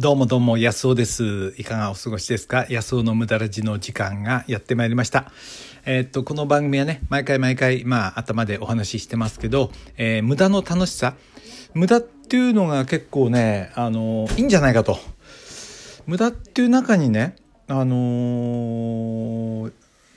[0.00, 1.52] どうもどうも、安尾です。
[1.58, 2.64] いかがお過ごしですか？
[2.70, 5.30] 安尾の無駄ラジの時間がやってまいりました。
[5.84, 11.16] えーっと、この番組はね、毎回毎回、まあ、頭でお話ししてますけど、えー無駄の楽しさ。
[11.74, 14.98] 無駄っていうのが結構ね、あの、いいんじゃないかと。
[16.06, 17.36] 無駄っていう中にね、
[17.68, 19.72] あのー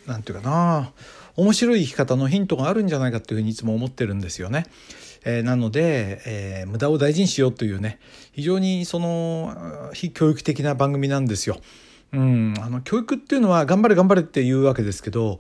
[0.08, 0.94] なんていうかな、
[1.36, 4.66] 面白い生き方のヒントがあるんじゃないかっていうふうにいつも思ってるんですよね。
[5.26, 8.00] えーなので、えー無駄を大事にしようというね
[8.32, 11.60] 非常にその非教育的な番組なんですよ。
[12.14, 15.40] うん、あの教育っていうのは頑張れ頑張れって言うわけですけど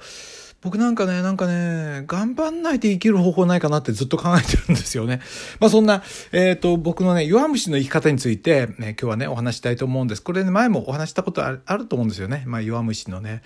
[0.63, 5.19] 僕なんかねなんかね頑張んないで生きる方法ないかなってずっと考えてるんですよね。
[5.59, 10.23] まあそんな、えー、と僕のね弱虫の生き方について、ね、今日はねお話したいと思うんです。
[10.23, 12.43] これね前もお話したことあるあると思うんですよね。
[12.47, 13.41] まあ弱虫のね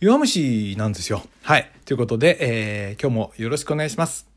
[0.00, 1.22] 弱虫なんですよ。
[1.42, 4.31] はいということで、えー今日もよろしくお願いします。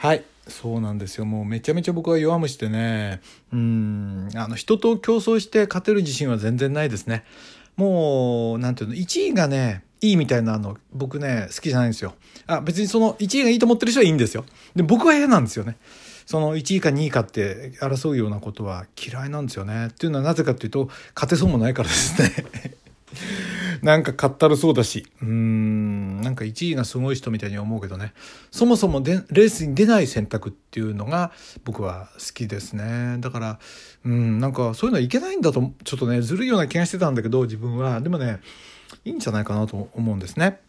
[0.00, 0.24] はい。
[0.48, 1.26] そうなんですよ。
[1.26, 3.20] もうめちゃめちゃ僕は弱虫でね、
[3.52, 7.22] うん、あの、人と競争して勝てる自信は全然ないですね。
[7.76, 12.14] もう、なんていうの、1位がね、いいみたいなの、僕ね、好きじゃないんですよ。
[12.46, 14.46] あ、別にその1位がいいと思ってる人はいいんですよ。
[14.74, 15.76] で、僕は嫌なんですよね。
[16.24, 19.88] その1位か2位かって争うようなことは嫌いなんですよね。
[19.88, 22.46] っていうのはなぜかっていうと、勝てそうもないからですね。
[23.82, 28.12] なんかかったるそうだし、うーん、なんか1位がすごい人みたいに思うけどね、
[28.50, 31.32] そもそもでレースに出ない選択っていうのが
[31.64, 33.16] 僕は好きですね。
[33.20, 33.58] だから、
[34.04, 38.00] うん、なんかそういうのはいけないんだと、ちょっとね、ずるいような気がしてたんだけど、自分は。
[38.00, 38.40] でもね、
[39.04, 40.60] いいんじゃないかなと思うんですね。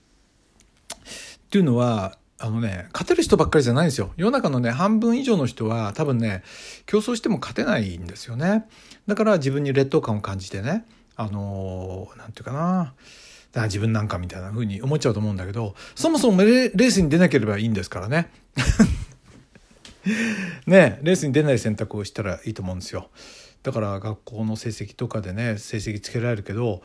[1.46, 4.12] っていうのは、あのね、勝てる人ばっかりじゃないんですよ。
[4.18, 6.44] 世の中のね、半分以上の人は多分ね、
[6.88, 8.66] 競争しても勝てないんですよね。
[9.06, 10.86] だから自分に劣等感を感じてね、
[11.22, 12.94] あのーなんていうかな、
[13.52, 18.32] だか自分なんかみたいな風に思っちゃうと思うんだけど、そもそもレースに出なければいいんですからね。
[20.66, 23.10] ねレースに出ない選択をしたらいいと思うんですよ。
[23.62, 26.82] だから学校の成績とかでね、成績つけられるけど、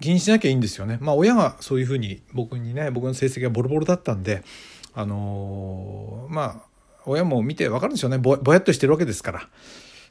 [0.00, 0.98] 気にしなきゃいいんですよね。
[1.00, 4.42] まあ親がそういうふうに僕にね、僕の成績がボロボロだったんで、
[4.94, 6.68] あのーまあ、
[7.06, 8.36] 親も見てわかるんですよねぼ。
[8.36, 9.48] ぼやっとしてるわけですから。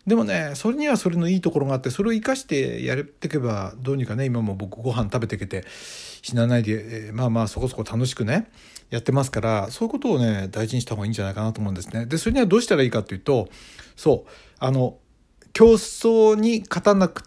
[0.08, 5.66] でもね、それにはそれのいいところがあって、それを生かしてやっていけば、どうにかね、今も僕ご飯食べていけて、
[6.22, 8.50] 死なないで、えーまあまあそこそこ楽しくね、
[8.90, 12.06] やってますから、そういうことをね、大事にした方がいいんじゃないかなと思うんですね。
[12.06, 13.50] で、それにはどうしたらいいかというと、
[13.98, 14.98] そう、あの、
[15.52, 17.24] 競争に勝たなく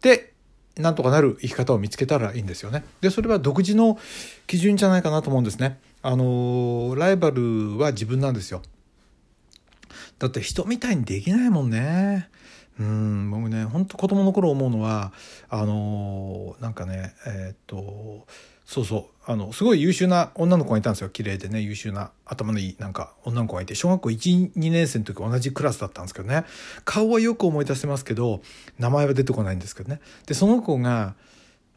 [0.00, 0.32] て、
[0.78, 2.84] なんとかなる生き方を見つけたらいいんですよね。
[3.02, 3.98] で、それは独自の
[4.46, 5.78] 基準じゃないかなと思うんですね。
[6.00, 8.62] あの、ライバルは自分なんですよ。
[10.18, 12.28] だって人みたいにできないもんね。
[12.78, 15.12] うん、僕ね、本当子供の頃思うのは、
[15.48, 18.26] あの、なんかね、えーっと、
[18.66, 21.08] そうそう、あの、すごい優秀な女の子がいたんですよ。
[21.10, 26.44] 綺麗でね、優秀な、頭のいい、なんか、女の子がいて、小学校1、2年生の時同じクラスだったんですけどね。
[26.84, 28.40] 顔はよく思い出せますけど、
[28.78, 30.00] 名前は出てこないんですけどね。
[30.26, 31.14] で、その子が、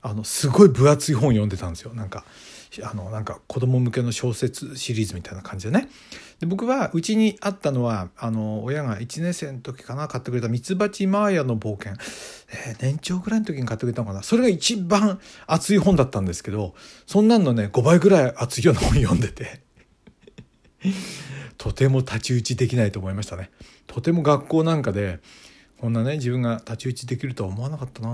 [0.02, 1.94] あの、すごい分厚い本読んでたんですよ。
[1.94, 2.24] なんか、
[2.84, 5.90] あの、なんか子供向けの小説シリーズみたいな感じでね。
[6.40, 11.94] で、僕は、うちにあったのは、あの、親が1年生の時かな、買ってくれたミツバチマーヤの冒険。
[12.50, 14.24] えー年長ぐらいの時に買ってくれたのかな。
[14.24, 19.62] それが一番熱い本だったんですけど、そんなんのね、5倍ぐらい熱いような本読んでて。
[21.58, 23.50] とても太刀打ちできないと思いましたね。
[23.88, 25.20] とても学校なんかで、
[25.80, 28.14] こんなね、自分が太刀打ちできるとは思わなかったなう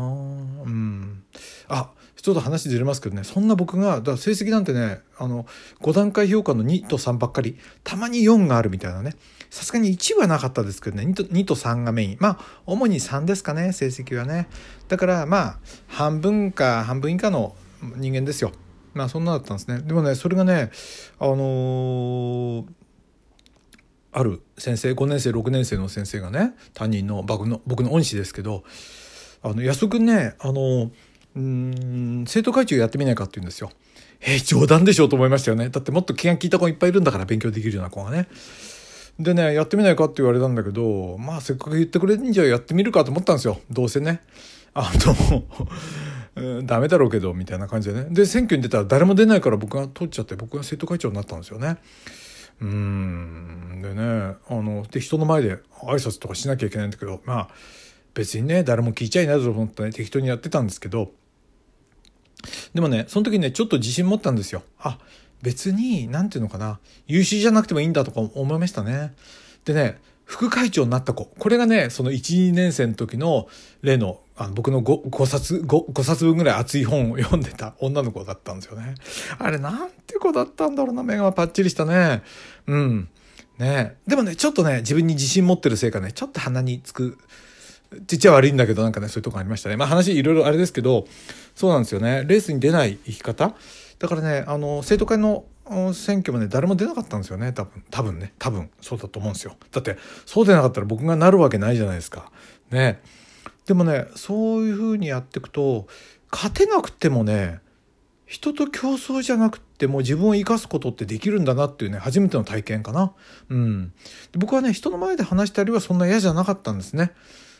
[0.67, 1.23] ん。
[1.69, 1.91] あ、
[2.21, 5.45] ちょっと話ずれますけどね、そんな僕が、だから成績なんてね、あの、
[5.81, 9.15] 5段階評価の2と3ばっかり、たまに4があるみたいなね。
[9.49, 12.17] さすがに1はなかったですけどね、2と ,2 と3がメイン。
[12.19, 14.49] まあ、主に3ですかね、成績はね。
[14.89, 17.55] だから、まあ、半分か半分以下の
[17.95, 18.51] 人間ですよ。
[18.93, 19.79] まあ、そんなだったんですね。
[19.79, 20.69] でもね、それがね、
[21.17, 22.65] あのー
[24.13, 28.63] ある先生5年生6年生の先生がね担任の僕の僕の恩師ですけど
[29.41, 30.91] 「あの安尾君ねあの
[31.35, 33.71] うん生徒会長やってみないか」って言うんですよ。
[34.21, 35.69] えー冗談でしょうと思いましたよね。
[35.69, 38.27] だってもっと気が利いた子いっぱいいるんだから勉強できるような子がね。
[39.19, 44.21] でねやってみないかって言われたんだけどまあせっかく言ってくれるんじゃやってみるかと思ったんですよどうせね。
[44.73, 45.43] あの
[46.35, 51.77] うんダメだろうけどみたいな感じでねで選挙に出たら誰も出ないから僕が取っちゃって僕が生徒会長になったんですよね。
[52.61, 53.81] うん。
[53.81, 57.49] でねあので人の前で挨拶とかしなきゃいけないんだけどまあ
[58.13, 61.11] 別にね誰も聞いちゃいないぞと思ってね適当にやってたんですけど
[62.73, 64.63] でもねその時ねちょっと自信持ったんですよ。
[64.79, 64.97] あ
[65.41, 69.13] 別に何ていうのかな優秀じゃなくてもいいんだとか思いましたね。
[69.65, 71.25] でね副会長になった子。
[71.25, 73.47] これがねその12年生の時の
[73.81, 78.95] 例のあの僕の 5, 5冊 5, 冊分ぐらい熱い本を 読んでた女の子だったんですよね。
[79.37, 81.03] あれなんて子だったんだろうな。
[81.03, 82.23] 目がパッチリしたね。
[82.67, 83.09] うん。
[83.59, 83.97] ね。
[84.07, 87.17] でもねちょっとね自分に自信持ってるせいかねちょっと鼻につく
[88.07, 89.77] ちっちゃ悪いんだけどなんかねそういうとこありましたね。
[89.77, 91.07] まあ話いろいろあれですけど
[91.55, 92.23] そうなんですよね。
[92.25, 93.53] レースに出ない生き方。
[93.99, 95.45] だからねあの生徒会の
[95.93, 97.53] 選挙もね誰も出なかったんですよね。
[97.53, 98.33] 多分多分ね。
[98.39, 99.55] 多分そうだと思うんですよ。
[99.71, 102.31] だってそうでなかったら僕がなるわけないじゃないですか。
[102.71, 102.99] ね。
[103.65, 105.87] でもねそういうふうにやっていくと
[106.31, 107.59] 勝てなくてもね
[108.25, 113.13] 人と競争じゃなくても自分を生かすことってできるんだなっていうね初めての体験かな。
[113.49, 113.93] うん、
[114.37, 117.11] 僕はね人の前で話したりはそんな嫌じゃなかったんですね。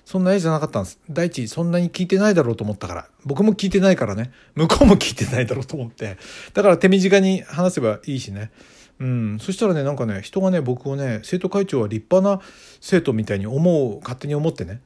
[0.05, 0.99] そんな嫌じゃなかったんです。
[1.09, 3.07] 第一、そんなに聞いてないだろうと思ったから。
[3.25, 4.31] 僕も聞いてないからね。
[4.55, 6.17] 向こうも聞いてないだろうと思って。
[6.53, 8.51] だから手短に話せばいいしね。
[8.99, 9.39] うん。
[9.39, 12.43] そしたらね、なんかね、人がね、僕をね、生徒会長は立派な
[12.81, 14.81] 生徒みたいに思う、勝手に思ってね。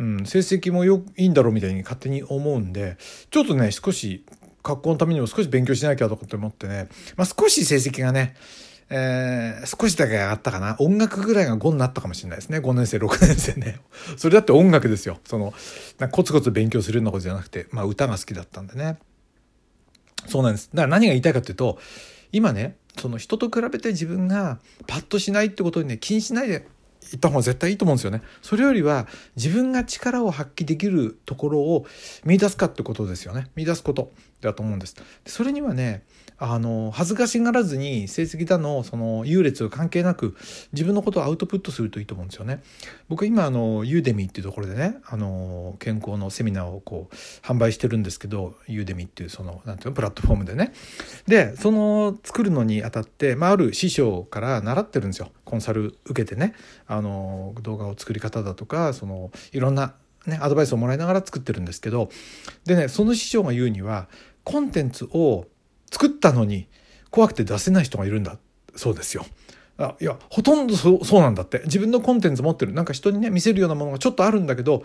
[0.00, 2.96] うん、成績もよいいんだろうみたいに勝手に思うんで、
[3.30, 4.24] ちょっとね、少し
[4.62, 8.34] 格好のためにも少し勉強しなきゃとかって思ってね、まあ、少し成績がね、
[8.88, 10.76] えー、少しだけ上がったかな。
[10.80, 12.60] 音楽ぐらいが5になったかもしれないですね。
[12.60, 13.78] 5年生、6年生ね。
[14.16, 15.20] それだって音楽ですよ。
[15.26, 15.52] その、
[16.10, 18.98] コツコツ勉強するようなことじゃなくて、まあ歌が好きだったんでね。
[20.26, 20.70] そうなんです。
[20.72, 21.78] だから何が言いたいかっていうと、
[22.32, 26.66] 今ね、その人と比べて自分がパッとしないってことにね、気にしないで
[27.10, 28.22] 行った方が絶対いいと思うんですよね。
[28.42, 31.86] それよりは自分が力を発揮できるところを
[32.24, 33.48] 見出すかってことですよね。
[33.54, 34.96] 見出すことだと思うんです。
[35.26, 36.04] それにはね、
[36.42, 40.34] あの恥ずかしがらずに成績だのその優劣関係なく
[40.72, 42.62] 自分のことをアウトプットするといいと思うんですよね。
[43.10, 47.14] 僕今あのユーデミっていうところでねあの健康のセミナーをこう
[47.46, 50.72] 販売してるんですけどユーデミっていうそのなんていうのプラットフォームでね。
[51.26, 56.54] でその作るのにあたって、まあ、ある師匠から習ってるんですよコンサル受けてね
[56.86, 59.94] あの動画を作り方だとかそのいろんな
[60.26, 62.10] ね、アドバイスをもらいながら作ってるんですけど
[62.66, 64.06] でねその師匠が言うには
[64.44, 65.46] コンテンツを
[65.90, 66.68] 作ったのに
[67.10, 68.36] 怖くて出せない人がいるんだ
[68.76, 69.26] そうですよ。
[69.78, 71.62] あいやほとんどそうなんだって。
[71.64, 72.72] 自分のコンテンツ持ってる。
[72.72, 74.84] なんか人にね見せるようなものがちょっとあるんだけど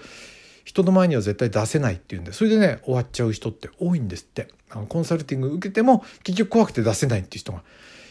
[0.63, 4.47] 人の前には絶対出せないっていうんでそれでね終わっちゃう人って多いんですって。
[4.71, 7.61] あのコンサルティング受けても結局怖くて出せないっていう人が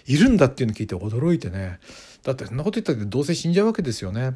[0.07, 1.81] いるんだっていうの聞いて驚いてね。
[2.25, 4.35] だってそんなこと言ったってどうせ死んじゃうわけですよね。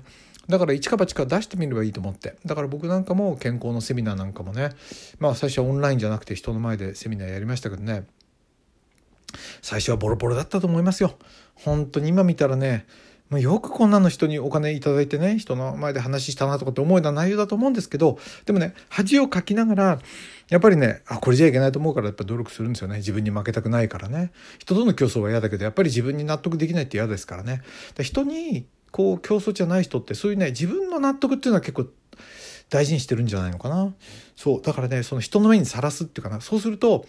[0.49, 2.37] だから一か八か出してみればいいと思って。
[2.47, 4.71] だから僕なんかも健康のセミナーなんかもね。
[5.19, 8.05] まあ最初はオンラインじゃなくて人の前でセミナーやりましたけどね。
[9.63, 11.17] 最初はボロボロだったと思いますよ。
[11.55, 12.87] 本当に今見たらね、
[13.31, 19.99] もうよくこんなの人にお金いただいてね、人の前で話したなとかって思うような内容だと思うんですけど、でもね、恥をかきながら、
[20.49, 22.97] やっぱりね、あ、これじゃいけないと思うからやっぱ努力するんですよね。
[22.97, 24.33] 自分に負けたくないからね。
[24.59, 27.63] 人との競争は嫌だけど、やっぱり自分に納得できないって嫌ですからね。
[28.01, 31.87] 人にこう競争じゃない人ってそういうね、自分の納得っていうのは結構
[32.71, 33.93] 大事にしてるんじゃないのかな。
[34.37, 34.63] そう。
[34.63, 36.41] だからね、その人の目にさらすっていうかな。
[36.41, 37.05] そうすると、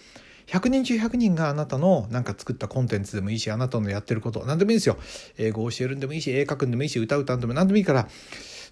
[0.52, 4.98] 100人中100人があなたのなんか作ったコンテンツでもいいし、あなたのやってること、何でもいいですよ。
[5.38, 8.08] 英語を教えるんでもいいし、絵描くんでもいいし、歌歌うんでも何でもいいから、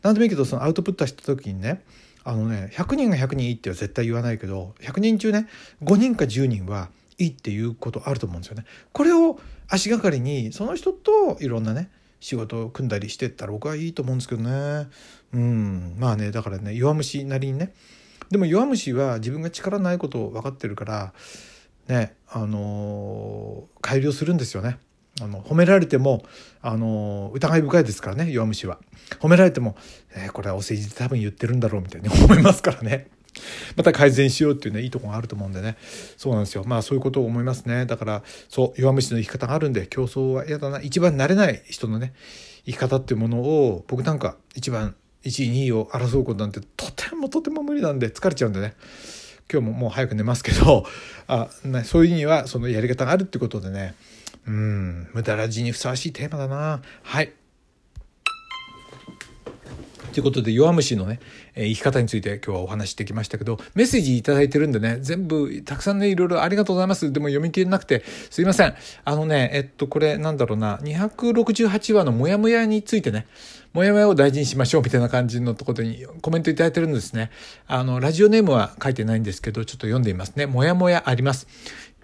[0.01, 1.83] 何でもいいけど、そのアウトプットした時にね、
[2.23, 5.47] あのね、100人が100人いいっては絶対言わないけど、100人中ね、
[5.83, 8.65] 5人か10人はいいっていうことあると思うんですよね。
[8.91, 9.39] これを
[9.69, 11.89] 足がかりに、その人といろんなね、
[12.19, 14.87] 仕事を組んだりしてったら僕はいいと思うんですけどね。
[15.33, 15.95] うん。
[15.99, 17.73] まあね、だからね、弱虫なりにね。
[18.29, 21.13] でも弱虫は自分が力ないことを分かってるから、
[21.87, 24.77] ねあの改良するんですよね。
[25.19, 26.23] あの褒められても、
[26.61, 28.77] あの疑い深いですからね弱虫は。
[29.19, 29.75] 褒められても、
[30.15, 33.07] えー、これはお世辞で多分言ってるんだろうみたいに 思いますからね。
[33.75, 35.77] また改善しようっていうねいいとこがあると思うんでね
[36.17, 42.13] そうなんですよまあそういうことを思いますねだからそう弱虫の生き方があるんで競争は嫌だな一番慣れない人のね
[42.65, 48.73] 生き方っていうものを僕なんか一番1位2位を争うことなんてとてもとても無理なんで疲れちゃうんでね
[49.51, 50.85] 今日ももう早く寝ますけど
[51.27, 51.49] あ、
[51.85, 53.95] そういう意味はそのやり方があるってことでね。
[54.45, 56.81] うん無駄ラジにふさわしいテーマだな。
[57.03, 57.33] はい。
[60.13, 61.19] ということで弱虫のね、
[61.55, 73.27] えー、生き方について今日はお話してきましたけどメッセージ頂いてるんでね全部たくさんねいろいろありがとうございますでも読み切れなくてすいませんあのねえっとこれなんだろうな268話のモヤモヤについてね
[73.73, 77.29] もやもやを大事にしましょうみたいな感じのところにコメントいただいてるんですね。
[77.67, 80.47] あの、ラジオネームは書いてないんですけど、ちょっと読んでみますね。
[80.47, 81.47] もやもやあります。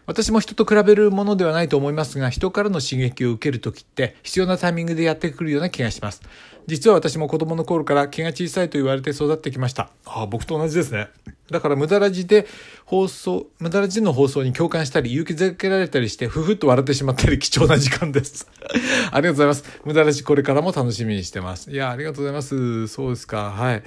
[0.06, 6.22] 私も人と比べるものではないと思いますが、人からの刺激を受けるときって必要なタイミングでやってくるような気がします。
[6.68, 9.90] 実は私も子供の頃から気が小さいと言われて育ってきました。
[10.06, 11.08] ああ、僕と同じですね。
[11.52, 12.48] だから無駄ラジで
[12.94, 18.48] 放送、無駄ラジの放送に共感したり、勇気づけられたりして、ふふっと笑ってしまったり、貴重な時間です。
[19.10, 19.64] ありがとうございます。
[19.84, 21.72] 無駄ラジこれからも楽しみにしてます。
[21.72, 22.88] いや、ありがとうございます。
[22.88, 23.50] そうですか。
[23.50, 23.84] はい。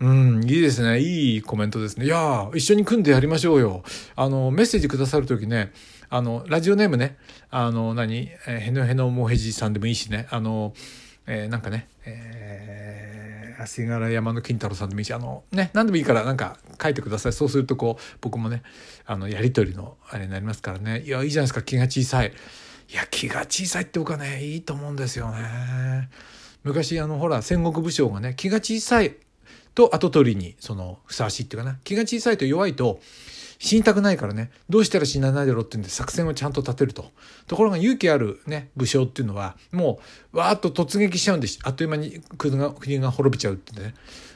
[0.00, 0.98] うん、いいですね。
[0.98, 2.06] いいコメントですね。
[2.06, 3.84] いや一緒に組んでやりましょうよ。
[4.16, 5.70] あの、メッセージくださるときね、
[6.08, 7.18] あの、ラジオネームね、
[7.52, 10.74] あの、何、えー、へのへのもへじさんでもいいしね、あの、
[11.28, 13.20] えー、なんかね、えー
[13.62, 17.32] 足柄山の金太郎さんでもいいし、あの、ね、何でもいいからなんか書いてください。
[17.32, 18.62] そうするとこう、僕もね、
[19.06, 21.02] あの、やりとりのあれになりますからね。
[21.02, 22.32] いや、いいじゃないですか、気が小さい。
[22.90, 26.08] いや、気が小さいって僕はね、いいと思うんですよね。
[26.64, 29.16] 昔、あの、ほら、戦国武将がね、気が小さい
[29.74, 31.78] と後取りに、その、ふさわしいっていうかな。
[31.84, 33.00] 気が小さいと弱いと、
[33.60, 37.10] 死にたくないからね、どうしたら死なないだろうっていうんで作戦をちゃんと立てると。
[37.46, 40.00] ところが勇気あるね、武将っていうのは、も
[40.32, 41.58] う、わーっと突撃しちゃうんです。
[41.62, 43.94] あっという間に国が国が滅びちゃうってね。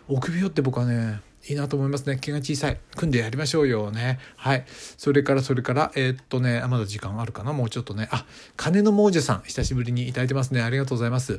[0.08, 2.18] 臆病って僕はね、いいなと思いますね。
[2.20, 2.78] 気が小さい。
[2.96, 4.18] 組んでやりましょうよね。
[4.36, 4.64] はい。
[4.96, 8.08] それから、それから、えー、っとね、まだ時間あるかなもうちょっとね。
[8.10, 8.24] あ、
[8.56, 10.62] 金の亡者さん、久しぶりにいただいてますね。
[10.62, 11.38] ありがとうございます。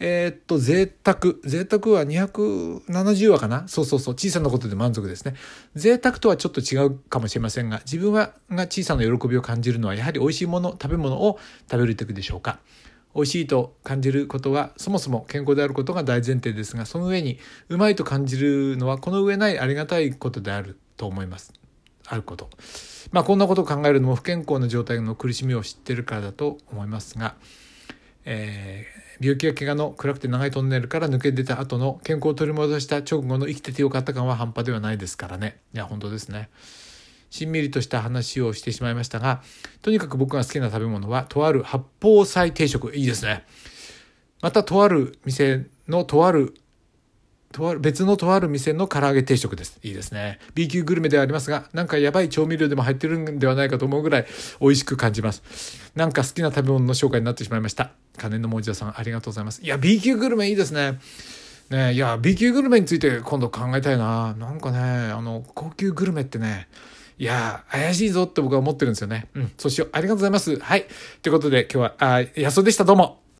[0.00, 1.34] えー、っと、贅沢。
[1.44, 4.14] 贅沢は270話かなそうそうそう。
[4.14, 5.34] 小さなことで満足ですね。
[5.76, 11.38] 贅沢とはちょっと違うかもしれませんが、自分はが小さな喜びを感じるのは、やはり美味しいもの、食べ物を
[11.70, 12.58] 食べる時でしょうか。
[13.16, 17.38] 美味しいと感じることはそもそも健康であることが大前提ですがその上に
[17.70, 21.52] うまいと感じるのはこの上ないありがたいことであると思います。
[22.06, 22.50] あること。
[23.12, 27.36] まあこんなことを考えるのも不健康な状態の苦しみを知ってるからだと思いますが、
[28.26, 35.58] えー、病気や怪我の暗くて長いトンネルから抜け出た後の健康を取り戻した直後の生きててよかった感は半端ではないですからね。
[35.74, 36.50] いや本当ですね。
[37.30, 39.42] しんみりとした話をしてしまいましたが、
[39.82, 42.94] とにかく僕が好きな食べ物は、とある八宝菜定食。
[42.94, 43.44] いいですね。
[44.42, 46.54] また、とある店のとある、
[47.52, 49.78] とある、別のとある店の唐揚げ定食です。
[49.82, 50.38] いいですね。
[50.54, 54.26] B 級グルメではありますが、なんかやばい調味料でも入ってるんではないかと思うぐらい
[54.60, 55.90] 美味しく感じます。
[55.94, 57.92] なんか好きな食べ物の紹介になってしまいました。
[58.16, 59.62] 金の文字屋さん、ありがとうございます。
[59.62, 60.98] いや、B 級グルメいいですね。
[61.70, 64.34] ねいや、B 級グルメについて今度考えたいな。
[64.34, 66.68] なんかね、あの、高級グルメってね、
[67.18, 69.28] いや怪しいぞって僕は思ってるんですよね。
[69.34, 69.88] うん、そうしよう。
[69.92, 70.58] ありがとうございます。
[70.58, 70.86] はい。
[71.22, 72.84] ということで今日は、あ、安尾でした。
[72.84, 73.25] どうも。